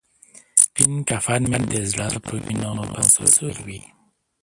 [0.63, 3.01] سپین کفن مې د زړه په وینو به
[3.33, 3.81] سور وي.